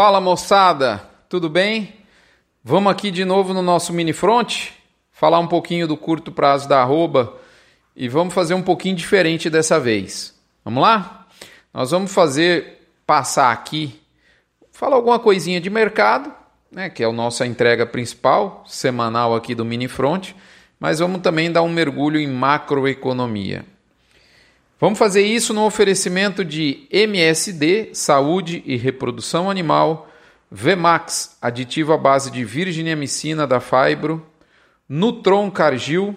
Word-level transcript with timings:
Fala 0.00 0.20
moçada, 0.20 1.02
tudo 1.28 1.50
bem? 1.50 1.92
Vamos 2.62 2.92
aqui 2.92 3.10
de 3.10 3.24
novo 3.24 3.52
no 3.52 3.62
nosso 3.62 3.92
mini 3.92 4.12
front, 4.12 4.68
falar 5.10 5.40
um 5.40 5.48
pouquinho 5.48 5.88
do 5.88 5.96
curto 5.96 6.30
prazo 6.30 6.68
da 6.68 6.80
arroba 6.80 7.36
e 7.96 8.08
vamos 8.08 8.32
fazer 8.32 8.54
um 8.54 8.62
pouquinho 8.62 8.94
diferente 8.94 9.50
dessa 9.50 9.80
vez. 9.80 10.38
Vamos 10.64 10.84
lá? 10.84 11.26
Nós 11.74 11.90
vamos 11.90 12.14
fazer 12.14 12.80
passar 13.04 13.50
aqui, 13.50 14.00
falar 14.70 14.94
alguma 14.94 15.18
coisinha 15.18 15.60
de 15.60 15.68
mercado, 15.68 16.32
né, 16.70 16.88
que 16.88 17.02
é 17.02 17.06
a 17.06 17.12
nossa 17.12 17.44
entrega 17.44 17.84
principal, 17.84 18.62
semanal 18.68 19.34
aqui 19.34 19.52
do 19.52 19.64
mini 19.64 19.88
front, 19.88 20.30
mas 20.78 21.00
vamos 21.00 21.22
também 21.22 21.50
dar 21.50 21.62
um 21.62 21.68
mergulho 21.68 22.20
em 22.20 22.28
macroeconomia. 22.28 23.64
Vamos 24.80 24.96
fazer 24.96 25.22
isso 25.22 25.52
no 25.52 25.64
oferecimento 25.64 26.44
de 26.44 26.86
MSD, 26.92 27.90
Saúde 27.92 28.62
e 28.64 28.76
Reprodução 28.76 29.50
Animal, 29.50 30.08
Vmax, 30.52 31.36
aditivo 31.42 31.92
à 31.92 31.98
base 31.98 32.30
de 32.30 32.44
virginiamicina 32.44 33.44
da 33.44 33.58
Fibro, 33.58 34.24
Nutron 34.88 35.50
Cargil, 35.50 36.14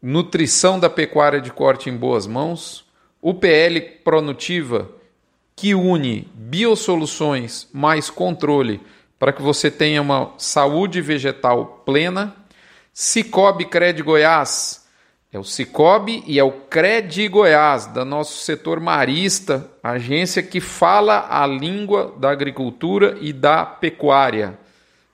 nutrição 0.00 0.78
da 0.78 0.88
pecuária 0.88 1.40
de 1.40 1.50
corte 1.50 1.90
em 1.90 1.96
boas 1.96 2.24
mãos, 2.24 2.84
UPL 3.20 3.80
Pronutiva, 4.04 4.88
que 5.56 5.74
une 5.74 6.30
biosoluções 6.34 7.66
mais 7.72 8.08
controle 8.08 8.80
para 9.18 9.32
que 9.32 9.42
você 9.42 9.72
tenha 9.72 10.00
uma 10.00 10.34
saúde 10.38 11.00
vegetal 11.00 11.82
plena, 11.84 12.32
Cicobi 12.92 13.64
Cred 13.64 14.04
Goiás, 14.04 14.85
é 15.36 15.38
o 15.38 15.44
Cicobi 15.44 16.24
e 16.26 16.38
é 16.38 16.44
o 16.44 16.50
Cred 16.50 17.28
Goiás, 17.28 17.86
da 17.86 18.06
nosso 18.06 18.38
setor 18.38 18.80
marista, 18.80 19.70
agência 19.82 20.42
que 20.42 20.60
fala 20.60 21.26
a 21.28 21.46
língua 21.46 22.14
da 22.18 22.30
agricultura 22.30 23.18
e 23.20 23.34
da 23.34 23.64
pecuária. 23.64 24.58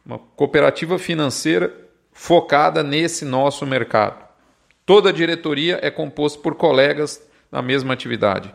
Uma 0.06 0.20
cooperativa 0.36 0.96
financeira 0.96 1.74
focada 2.12 2.84
nesse 2.84 3.24
nosso 3.24 3.66
mercado. 3.66 4.24
Toda 4.86 5.08
a 5.08 5.12
diretoria 5.12 5.80
é 5.82 5.90
composta 5.90 6.38
por 6.40 6.54
colegas 6.54 7.20
na 7.50 7.60
mesma 7.60 7.92
atividade. 7.92 8.54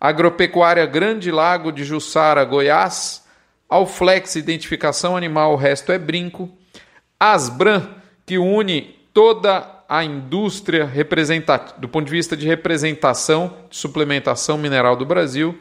Agropecuária 0.00 0.86
Grande 0.86 1.32
Lago 1.32 1.72
de 1.72 1.82
Jussara, 1.82 2.44
Goiás. 2.44 3.26
Alflex 3.68 4.36
Identificação 4.36 5.16
Animal, 5.16 5.52
o 5.52 5.56
resto 5.56 5.90
é 5.90 5.98
brinco. 5.98 6.48
Asbran, 7.18 7.88
que 8.24 8.38
une 8.38 8.96
toda 9.12 9.79
a 9.90 10.04
indústria 10.04 10.88
do 11.78 11.88
ponto 11.88 12.04
de 12.04 12.12
vista 12.12 12.36
de 12.36 12.46
representação 12.46 13.56
de 13.68 13.76
suplementação 13.76 14.56
mineral 14.56 14.94
do 14.94 15.04
Brasil 15.04 15.58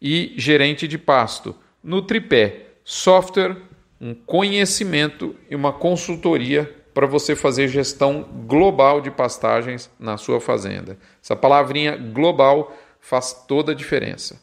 e 0.00 0.34
gerente 0.36 0.86
de 0.86 0.96
pasto. 0.96 1.52
No 1.82 2.00
tripé, 2.00 2.66
software, 2.84 3.56
um 4.00 4.14
conhecimento 4.14 5.34
e 5.50 5.56
uma 5.56 5.72
consultoria 5.72 6.72
para 6.94 7.08
você 7.08 7.34
fazer 7.34 7.66
gestão 7.66 8.22
global 8.46 9.00
de 9.00 9.10
pastagens 9.10 9.90
na 9.98 10.16
sua 10.16 10.40
fazenda. 10.40 10.96
Essa 11.20 11.34
palavrinha 11.34 11.96
global 11.96 12.72
faz 13.00 13.32
toda 13.48 13.72
a 13.72 13.74
diferença. 13.74 14.40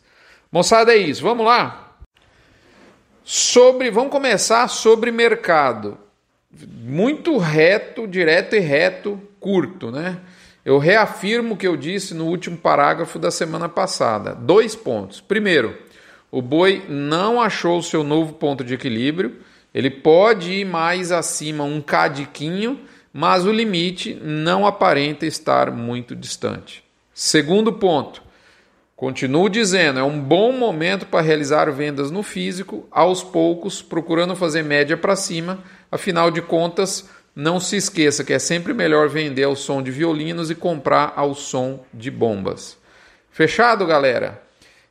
Moçada, 0.51 0.91
é 0.91 0.97
isso. 0.97 1.23
Vamos 1.23 1.45
lá? 1.45 1.97
Sobre, 3.23 3.89
vamos 3.89 4.11
começar 4.11 4.67
sobre 4.67 5.11
mercado 5.11 5.97
muito 6.67 7.37
reto, 7.37 8.07
direto 8.07 8.55
e 8.55 8.59
reto, 8.59 9.21
curto, 9.39 9.91
né? 9.91 10.19
Eu 10.63 10.77
reafirmo 10.77 11.53
o 11.53 11.57
que 11.57 11.67
eu 11.67 11.77
disse 11.77 12.13
no 12.13 12.25
último 12.25 12.57
parágrafo 12.57 13.17
da 13.17 13.31
semana 13.31 13.69
passada. 13.69 14.35
Dois 14.35 14.75
pontos. 14.75 15.21
Primeiro, 15.21 15.75
o 16.29 16.41
boi 16.41 16.83
não 16.87 17.41
achou 17.41 17.79
o 17.79 17.83
seu 17.83 18.03
novo 18.03 18.33
ponto 18.33 18.63
de 18.63 18.73
equilíbrio. 18.73 19.37
Ele 19.73 19.89
pode 19.89 20.51
ir 20.51 20.65
mais 20.65 21.11
acima 21.11 21.63
um 21.63 21.81
cadiquinho, 21.81 22.79
mas 23.11 23.45
o 23.45 23.51
limite 23.51 24.19
não 24.21 24.67
aparenta 24.67 25.25
estar 25.25 25.71
muito 25.71 26.15
distante. 26.15 26.83
Segundo 27.13 27.73
ponto, 27.73 28.21
continuo 28.95 29.49
dizendo, 29.49 29.99
é 29.99 30.03
um 30.03 30.19
bom 30.19 30.51
momento 30.51 31.05
para 31.05 31.21
realizar 31.21 31.71
vendas 31.71 32.11
no 32.11 32.21
físico, 32.21 32.87
aos 32.91 33.23
poucos, 33.23 33.81
procurando 33.81 34.35
fazer 34.35 34.63
média 34.63 34.97
para 34.97 35.15
cima 35.15 35.63
Afinal 35.91 36.29
de 36.29 36.41
contas, 36.41 37.09
não 37.35 37.59
se 37.59 37.77
esqueça 37.77 38.23
que 38.23 38.33
é 38.33 38.39
sempre 38.39 38.73
melhor 38.73 39.07
vender 39.07 39.43
ao 39.43 39.55
som 39.55 39.81
de 39.81 39.91
violinos 39.91 40.49
e 40.49 40.55
comprar 40.55 41.13
ao 41.15 41.33
som 41.33 41.83
de 41.93 42.11
bombas. 42.11 42.77
Fechado, 43.31 43.85
galera? 43.85 44.41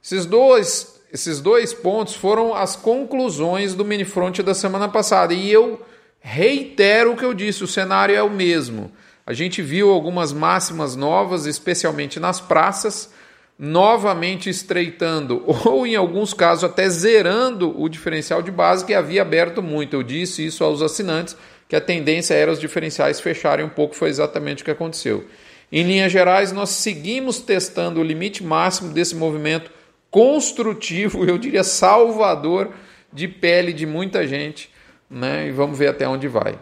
Esses 0.03 0.25
dois, 0.25 1.01
esses 1.13 1.41
dois 1.41 1.75
pontos 1.75 2.15
foram 2.15 2.55
as 2.55 2.77
conclusões 2.77 3.75
do 3.75 3.85
Minifront 3.85 4.43
da 4.43 4.55
semana 4.55 4.89
passada 4.89 5.35
e 5.35 5.51
eu 5.51 5.81
reitero 6.21 7.13
o 7.13 7.17
que 7.17 7.25
eu 7.25 7.35
disse: 7.35 7.65
o 7.65 7.69
cenário 7.69 8.15
é 8.15 8.23
o 8.23 8.31
mesmo. 8.31 8.91
A 9.27 9.35
gente 9.35 9.61
viu 9.61 9.91
algumas 9.91 10.33
máximas 10.33 10.97
novas, 10.97 11.45
especialmente 11.45 12.19
nas 12.19 12.41
praças, 12.41 13.13
novamente 13.59 14.49
estreitando 14.49 15.43
ou, 15.67 15.87
em 15.87 15.97
alguns 15.97 16.33
casos, 16.33 16.65
até 16.65 16.89
zerando 16.89 17.79
o 17.79 17.89
diferencial 17.89 18.41
de 18.41 18.51
base 18.51 18.87
que 18.87 18.95
havia 18.95 19.21
aberto 19.21 19.63
muito. 19.63 19.95
Eu 19.95 20.03
disse 20.03 20.47
isso 20.47 20.65
aos 20.65 20.81
assinantes, 20.81 21.37
que 21.69 21.77
a 21.77 21.81
tendência 21.81 22.35
era 22.35 22.51
os 22.51 22.59
diferenciais 22.59 23.21
fecharem 23.21 23.65
um 23.65 23.69
pouco, 23.69 23.95
foi 23.95 24.09
exatamente 24.09 24.63
o 24.63 24.65
que 24.65 24.71
aconteceu. 24.71 25.27
Em 25.71 25.83
linhas 25.83 26.11
gerais, 26.11 26.51
nós 26.51 26.71
seguimos 26.71 27.41
testando 27.41 28.01
o 28.01 28.05
limite 28.05 28.43
máximo 28.43 28.93
desse 28.93 29.15
movimento 29.15 29.71
construtivo, 30.11 31.27
eu 31.27 31.37
diria 31.37 31.63
salvador 31.63 32.73
de 33.13 33.29
pele 33.29 33.75
de 33.75 33.85
muita 33.85 34.27
gente, 34.27 34.71
né? 35.11 35.49
E 35.49 35.53
vamos 35.53 35.79
ver 35.79 35.89
até 35.89 36.09
onde 36.09 36.27
vai. 36.27 36.59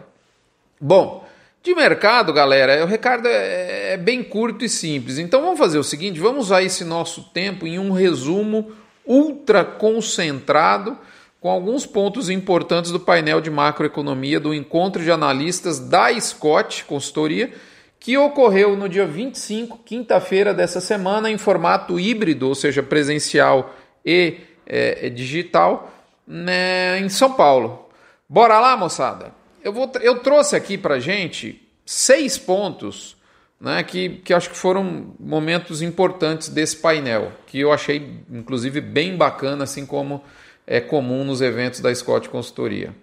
Bom, 0.79 1.25
de 1.63 1.73
mercado, 1.73 2.31
galera, 2.33 2.83
o 2.83 2.87
recado 2.87 3.27
é, 3.27 3.93
é 3.93 3.97
bem 3.97 4.21
curto 4.23 4.63
e 4.65 4.69
simples. 4.69 5.17
Então 5.17 5.41
vamos 5.41 5.57
fazer 5.57 5.77
o 5.77 5.83
seguinte: 5.83 6.19
vamos 6.19 6.47
usar 6.47 6.63
esse 6.63 6.83
nosso 6.83 7.23
tempo 7.33 7.65
em 7.65 7.79
um 7.79 7.91
resumo 7.91 8.71
ultra 9.05 9.63
concentrado 9.63 10.97
com 11.39 11.49
alguns 11.49 11.85
pontos 11.85 12.29
importantes 12.29 12.91
do 12.91 12.99
painel 12.99 13.41
de 13.41 13.49
macroeconomia 13.49 14.39
do 14.39 14.53
encontro 14.53 15.03
de 15.03 15.11
analistas 15.11 15.79
da 15.79 16.17
Scott 16.19 16.85
Consultoria, 16.85 17.53
que 17.99 18.17
ocorreu 18.17 18.75
no 18.75 18.87
dia 18.87 19.05
25, 19.05 19.79
quinta-feira 19.85 20.53
dessa 20.53 20.79
semana, 20.79 21.29
em 21.29 21.37
formato 21.37 21.99
híbrido, 21.99 22.47
ou 22.47 22.55
seja, 22.55 22.81
presencial 22.83 23.75
e 24.05 24.37
é, 24.65 25.09
digital, 25.09 25.91
né, 26.27 26.99
em 26.99 27.09
São 27.09 27.33
Paulo. 27.33 27.89
Bora 28.29 28.59
lá, 28.59 28.75
moçada? 28.77 29.37
eu, 29.67 29.73
vou, 29.73 29.91
eu 30.01 30.19
trouxe 30.19 30.55
aqui 30.55 30.77
para 30.77 30.97
gente 30.97 31.61
seis 31.85 32.37
pontos 32.37 33.17
né, 33.59 33.83
que, 33.83 34.09
que 34.23 34.33
acho 34.33 34.49
que 34.49 34.55
foram 34.55 35.13
momentos 35.19 35.81
importantes 35.81 36.47
desse 36.47 36.77
painel, 36.77 37.33
que 37.45 37.59
eu 37.59 37.73
achei, 37.73 38.21
inclusive, 38.29 38.79
bem 38.79 39.17
bacana, 39.17 39.65
assim 39.65 39.85
como 39.85 40.23
é 40.67 40.81
comum 40.81 41.23
nos 41.23 41.41
eventos 41.41 41.79
da 41.79 41.95
Scott 41.95 42.27
Consultoria. 42.27 42.93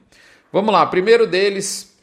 Vamos 0.52 0.72
lá, 0.72 0.84
primeiro 0.84 1.26
deles, 1.26 1.96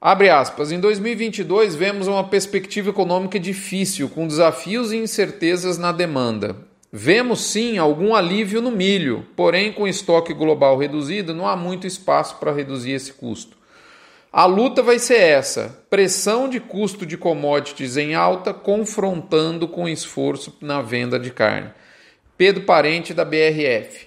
abre 0.00 0.28
aspas, 0.28 0.72
em 0.72 0.80
2022 0.80 1.76
vemos 1.76 2.08
uma 2.08 2.24
perspectiva 2.24 2.90
econômica 2.90 3.38
difícil, 3.38 4.08
com 4.08 4.26
desafios 4.26 4.92
e 4.92 4.96
incertezas 4.96 5.78
na 5.78 5.92
demanda. 5.92 6.56
Vemos 6.92 7.40
sim 7.40 7.78
algum 7.78 8.14
alívio 8.14 8.60
no 8.60 8.70
milho, 8.70 9.26
porém, 9.36 9.72
com 9.72 9.86
estoque 9.86 10.34
global 10.34 10.76
reduzido, 10.76 11.34
não 11.34 11.46
há 11.46 11.56
muito 11.56 11.86
espaço 11.86 12.36
para 12.36 12.52
reduzir 12.52 12.92
esse 12.92 13.12
custo. 13.12 13.56
A 14.32 14.44
luta 14.44 14.82
vai 14.82 14.98
ser 14.98 15.18
essa: 15.18 15.84
pressão 15.88 16.48
de 16.48 16.60
custo 16.60 17.06
de 17.06 17.16
commodities 17.16 17.96
em 17.96 18.14
alta, 18.14 18.52
confrontando 18.52 19.66
com 19.66 19.88
esforço 19.88 20.56
na 20.60 20.82
venda 20.82 21.18
de 21.18 21.30
carne. 21.30 21.70
Pedro 22.36 22.64
Parente, 22.64 23.14
da 23.14 23.24
BRF. 23.24 24.06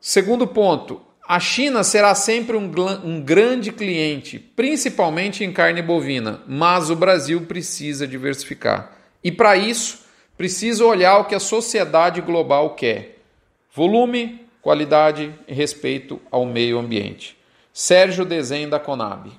Segundo 0.00 0.46
ponto: 0.46 1.00
a 1.26 1.38
China 1.38 1.84
será 1.84 2.14
sempre 2.14 2.56
um, 2.56 2.70
um 3.04 3.20
grande 3.20 3.70
cliente, 3.70 4.38
principalmente 4.38 5.44
em 5.44 5.52
carne 5.52 5.82
bovina, 5.82 6.42
mas 6.46 6.88
o 6.88 6.96
Brasil 6.96 7.42
precisa 7.42 8.06
diversificar. 8.06 8.96
E 9.22 9.30
para 9.30 9.56
isso, 9.56 10.04
precisa 10.36 10.84
olhar 10.84 11.18
o 11.18 11.24
que 11.24 11.34
a 11.34 11.40
sociedade 11.40 12.20
global 12.20 12.74
quer: 12.74 13.18
volume, 13.74 14.46
qualidade 14.62 15.34
e 15.46 15.52
respeito 15.52 16.20
ao 16.30 16.46
meio 16.46 16.78
ambiente. 16.78 17.36
Sérgio 17.72 18.24
Desenho 18.24 18.70
da 18.70 18.80
Conab. 18.80 19.30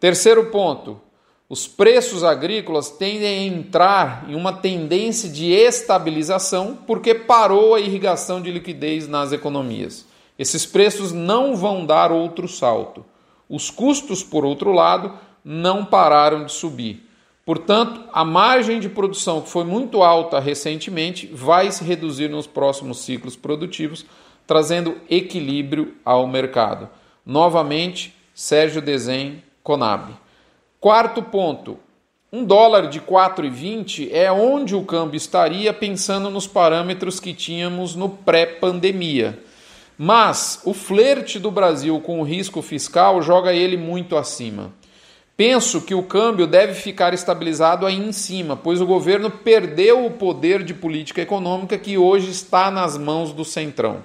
Terceiro 0.00 0.46
ponto: 0.46 1.00
os 1.48 1.66
preços 1.66 2.24
agrícolas 2.24 2.90
tendem 2.90 3.28
a 3.28 3.54
entrar 3.54 4.24
em 4.28 4.34
uma 4.34 4.52
tendência 4.52 5.28
de 5.28 5.52
estabilização 5.52 6.78
porque 6.86 7.14
parou 7.14 7.74
a 7.74 7.80
irrigação 7.80 8.40
de 8.40 8.50
liquidez 8.50 9.06
nas 9.06 9.30
economias. 9.30 10.06
Esses 10.38 10.64
preços 10.64 11.12
não 11.12 11.54
vão 11.54 11.84
dar 11.84 12.10
outro 12.10 12.48
salto. 12.48 13.04
Os 13.48 13.70
custos, 13.70 14.22
por 14.22 14.44
outro 14.44 14.72
lado, 14.72 15.12
não 15.44 15.84
pararam 15.84 16.46
de 16.46 16.52
subir. 16.52 17.08
Portanto, 17.44 18.02
a 18.10 18.24
margem 18.24 18.80
de 18.80 18.88
produção, 18.88 19.42
que 19.42 19.50
foi 19.50 19.64
muito 19.64 20.02
alta 20.02 20.40
recentemente, 20.40 21.26
vai 21.26 21.70
se 21.70 21.84
reduzir 21.84 22.28
nos 22.28 22.46
próximos 22.46 23.00
ciclos 23.00 23.36
produtivos, 23.36 24.06
trazendo 24.46 24.96
equilíbrio 25.10 25.94
ao 26.02 26.26
mercado. 26.26 26.88
Novamente, 27.24 28.14
Sérgio 28.34 28.80
Desen, 28.80 29.42
Conab. 29.62 30.23
Quarto 30.84 31.22
ponto, 31.22 31.78
um 32.30 32.44
dólar 32.44 32.90
de 32.90 33.00
4,20 33.00 34.10
é 34.12 34.30
onde 34.30 34.76
o 34.76 34.84
câmbio 34.84 35.16
estaria 35.16 35.72
pensando 35.72 36.28
nos 36.28 36.46
parâmetros 36.46 37.18
que 37.18 37.32
tínhamos 37.32 37.94
no 37.96 38.10
pré-pandemia. 38.10 39.38
Mas 39.96 40.60
o 40.62 40.74
flerte 40.74 41.38
do 41.38 41.50
Brasil 41.50 41.98
com 42.00 42.20
o 42.20 42.22
risco 42.22 42.60
fiscal 42.60 43.22
joga 43.22 43.54
ele 43.54 43.78
muito 43.78 44.14
acima. 44.14 44.72
Penso 45.34 45.80
que 45.80 45.94
o 45.94 46.02
câmbio 46.02 46.46
deve 46.46 46.74
ficar 46.74 47.14
estabilizado 47.14 47.86
aí 47.86 47.96
em 47.96 48.12
cima, 48.12 48.54
pois 48.54 48.82
o 48.82 48.86
governo 48.86 49.30
perdeu 49.30 50.04
o 50.04 50.10
poder 50.10 50.62
de 50.62 50.74
política 50.74 51.22
econômica 51.22 51.78
que 51.78 51.96
hoje 51.96 52.28
está 52.28 52.70
nas 52.70 52.98
mãos 52.98 53.32
do 53.32 53.42
Centrão. 53.42 54.02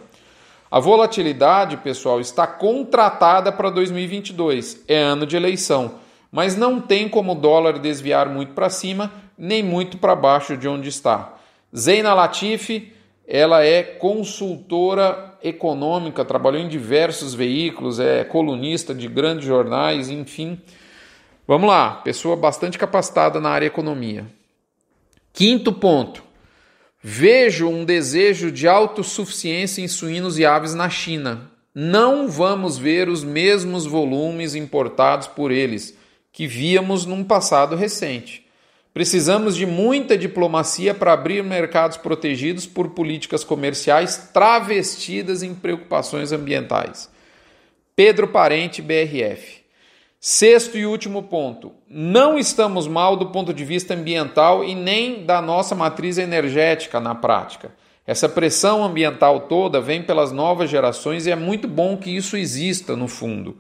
A 0.72 0.80
volatilidade, 0.80 1.76
pessoal, 1.76 2.22
está 2.22 2.48
contratada 2.48 3.52
para 3.52 3.70
2022, 3.70 4.86
é 4.88 4.98
ano 4.98 5.26
de 5.26 5.36
eleição 5.36 6.08
mas 6.32 6.56
não 6.56 6.80
tem 6.80 7.10
como 7.10 7.32
o 7.32 7.36
dólar 7.36 7.80
desviar 7.80 8.30
muito 8.30 8.54
para 8.54 8.70
cima 8.70 9.12
nem 9.40 9.64
muito 9.64 9.98
para 9.98 10.16
baixo 10.16 10.58
de 10.58 10.68
onde 10.68 10.90
está. 10.90 11.38
Zeina 11.76 12.14
Latifi, 12.14 12.92
ela 13.26 13.64
é 13.64 13.82
consultora 13.82 15.38
econômica, 15.42 16.26
trabalhou 16.26 16.60
em 16.60 16.68
diversos 16.68 17.34
veículos, 17.34 18.00
é 18.00 18.26
colunista 18.26 18.94
de 18.94 19.08
grandes 19.08 19.46
jornais, 19.46 20.10
enfim. 20.10 20.60
Vamos 21.48 21.70
lá, 21.70 21.92
pessoa 21.92 22.36
bastante 22.36 22.78
capacitada 22.78 23.40
na 23.40 23.50
área 23.50 23.68
economia. 23.68 24.26
Quinto 25.32 25.72
ponto. 25.72 26.24
Vejo 27.02 27.70
um 27.70 27.86
desejo 27.86 28.52
de 28.52 28.68
autossuficiência 28.68 29.82
em 29.82 29.88
suínos 29.88 30.38
e 30.38 30.46
aves 30.46 30.74
na 30.74 30.90
China. 30.90 31.50
Não 31.74 32.28
vamos 32.28 32.78
ver 32.78 33.08
os 33.08 33.24
mesmos 33.24 33.86
volumes 33.86 34.54
importados 34.54 35.28
por 35.28 35.50
eles 35.50 35.98
que 36.32 36.48
víamos 36.48 37.06
num 37.06 37.24
passado 37.24 37.76
recente. 37.76 38.46
Precisamos 38.94 39.56
de 39.56 39.66
muita 39.66 40.18
diplomacia 40.18 40.94
para 40.94 41.14
abrir 41.14 41.44
mercados 41.44 41.98
protegidos 41.98 42.66
por 42.66 42.90
políticas 42.90 43.44
comerciais 43.44 44.30
travestidas 44.34 45.44
em 45.44 45.54
preocupações 45.54 46.32
ambientais. 46.32 47.10
Pedro 47.96 48.28
Parente, 48.28 48.82
BRF. 48.82 49.60
Sexto 50.20 50.78
e 50.78 50.86
último 50.86 51.24
ponto: 51.24 51.72
não 51.88 52.38
estamos 52.38 52.88
mal 52.88 53.16
do 53.16 53.28
ponto 53.28 53.54
de 53.54 53.64
vista 53.64 53.94
ambiental 53.94 54.66
e 54.66 54.76
nem 54.76 55.26
da 55.26 55.42
nossa 55.42 55.76
matriz 55.76 56.18
energética 56.18 57.00
na 57.00 57.16
prática. 57.16 57.72
Essa 58.06 58.28
pressão 58.28 58.84
ambiental 58.84 59.42
toda 59.42 59.80
vem 59.80 60.02
pelas 60.02 60.32
novas 60.32 60.70
gerações 60.70 61.28
e 61.28 61.32
é 61.32 61.36
muito 61.36 61.68
bom 61.68 61.96
que 61.96 62.10
isso 62.10 62.36
exista 62.36 62.96
no 62.96 63.08
fundo. 63.08 63.58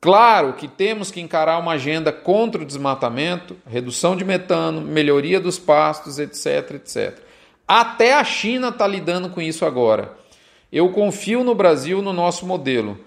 Claro 0.00 0.54
que 0.54 0.66
temos 0.66 1.10
que 1.10 1.20
encarar 1.20 1.58
uma 1.58 1.72
agenda 1.72 2.10
contra 2.10 2.62
o 2.62 2.64
desmatamento, 2.64 3.56
redução 3.66 4.16
de 4.16 4.24
metano, 4.24 4.80
melhoria 4.80 5.38
dos 5.38 5.58
pastos, 5.58 6.18
etc, 6.18 6.76
etc. 6.76 7.18
Até 7.68 8.14
a 8.14 8.24
China 8.24 8.68
está 8.68 8.86
lidando 8.86 9.28
com 9.28 9.42
isso 9.42 9.66
agora. 9.66 10.16
Eu 10.72 10.88
confio 10.90 11.44
no 11.44 11.54
Brasil, 11.54 12.00
no 12.00 12.12
nosso 12.12 12.46
modelo. 12.46 12.98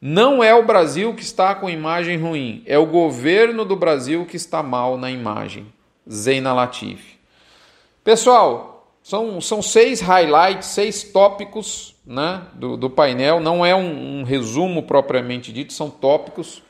Não 0.00 0.42
é 0.44 0.54
o 0.54 0.66
Brasil 0.66 1.14
que 1.14 1.22
está 1.22 1.54
com 1.54 1.70
imagem 1.70 2.18
ruim, 2.18 2.62
é 2.66 2.76
o 2.76 2.86
governo 2.86 3.64
do 3.64 3.76
Brasil 3.76 4.26
que 4.26 4.36
está 4.36 4.62
mal 4.62 4.98
na 4.98 5.10
imagem. 5.10 5.72
Zeina 6.10 6.52
Latif. 6.52 7.14
Pessoal, 8.02 8.71
são, 9.02 9.40
são 9.40 9.60
seis 9.60 10.00
highlights, 10.00 10.68
seis 10.68 11.02
tópicos 11.02 11.94
né, 12.06 12.42
do, 12.54 12.76
do 12.76 12.88
painel. 12.88 13.40
Não 13.40 13.66
é 13.66 13.74
um, 13.74 14.20
um, 14.20 14.22
resumo 14.22 14.84
propriamente 14.84 15.52
dito, 15.52 15.72
são 15.72 15.90
tópicos. 15.90 16.62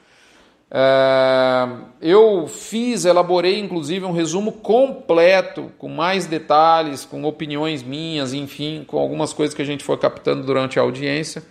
É, 0.70 1.68
eu 2.00 2.46
fiz, 2.48 3.04
elaborei 3.04 3.58
inclusive 3.60 4.06
um 4.06 4.12
resumo 4.12 4.52
completo, 4.52 5.70
com 5.76 5.88
mais 5.88 6.24
detalhes, 6.24 7.04
com 7.04 7.22
opiniões 7.24 7.82
minhas, 7.82 8.32
enfim, 8.32 8.82
com 8.86 8.98
algumas 8.98 9.34
coisas 9.34 9.54
que 9.54 9.60
a 9.60 9.66
gente 9.66 9.84
foi 9.84 9.98
captando 9.98 10.42
durante 10.42 10.78
a 10.78 10.82
audiência. 10.82 11.42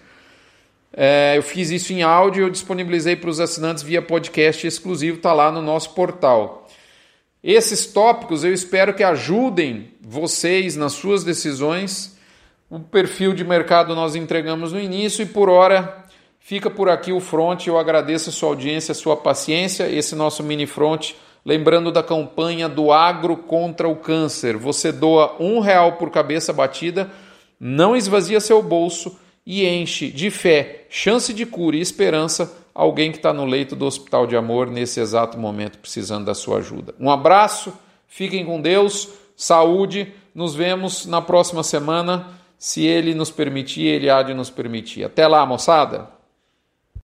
É, 0.94 1.38
eu 1.38 1.44
fiz 1.44 1.70
isso 1.70 1.94
em 1.94 2.02
áudio 2.02 2.42
e 2.42 2.46
eu 2.46 2.50
disponibilizei 2.50 3.16
para 3.16 3.30
os 3.30 3.40
assinantes 3.40 3.84
via 3.84 4.02
podcast 4.02 4.66
exclusivo, 4.66 5.18
está 5.18 5.32
lá 5.32 5.52
no 5.52 5.62
nosso 5.62 5.92
portal. 5.92 6.61
Esses 7.44 7.86
tópicos 7.88 8.44
eu 8.44 8.54
espero 8.54 8.94
que 8.94 9.04
ajudem 9.04 9.92
vocês 10.02 10.76
nas 10.76 10.94
suas 10.94 11.24
decisões 11.24 12.20
o 12.72 12.80
perfil 12.80 13.34
de 13.34 13.44
mercado 13.44 13.94
nós 13.94 14.16
entregamos 14.16 14.72
no 14.72 14.80
início 14.80 15.24
e 15.24 15.26
por 15.26 15.50
hora 15.50 16.06
fica 16.40 16.70
por 16.70 16.88
aqui 16.88 17.12
o 17.12 17.20
front. 17.20 17.68
Eu 17.68 17.78
agradeço 17.78 18.30
a 18.30 18.32
sua 18.32 18.48
audiência, 18.48 18.94
a 18.94 18.96
sua 18.96 19.18
paciência. 19.18 19.90
Esse 19.90 20.16
nosso 20.16 20.42
mini 20.42 20.66
front, 20.66 21.12
lembrando 21.46 21.92
da 21.92 22.02
campanha 22.02 22.70
do 22.70 22.94
agro 22.94 23.36
contra 23.36 23.90
o 23.90 23.98
câncer. 23.98 24.56
Você 24.56 24.90
doa 24.90 25.36
um 25.38 25.60
real 25.60 25.98
por 25.98 26.10
cabeça 26.12 26.54
batida, 26.54 27.12
não 27.60 27.94
esvazia 27.94 28.40
seu 28.40 28.64
bolso 28.64 29.20
e 29.46 29.66
enche 29.66 30.10
de 30.12 30.30
fé, 30.30 30.86
chance 30.90 31.34
de 31.34 31.46
cura 31.46 31.76
e 31.76 31.82
esperança 31.82 32.58
alguém 32.74 33.12
que 33.12 33.18
está 33.18 33.34
no 33.34 33.46
leito 33.46 33.76
do 33.76 33.86
Hospital 33.86 34.26
de 34.26 34.36
Amor 34.36 34.70
nesse 34.70 35.00
exato 35.00 35.38
momento 35.38 35.78
precisando 35.78 36.26
da 36.26 36.34
sua 36.34 36.60
ajuda. 36.60 36.96
Um 37.00 37.10
abraço, 37.10 37.74
fiquem 38.08 38.46
com 38.46 38.62
Deus, 38.62 39.10
saúde. 39.36 40.14
Nos 40.34 40.56
vemos 40.56 41.06
na 41.06 41.22
próxima 41.22 41.64
semana 41.64 42.28
se 42.58 42.86
ele 42.86 43.14
nos 43.14 43.32
permitir, 43.32 43.88
ele 43.88 44.10
há 44.10 44.22
de 44.24 44.34
nos 44.34 44.50
permitir. 44.50 45.04
Até 45.04 45.28
lá, 45.28 45.46
moçada! 45.46 46.21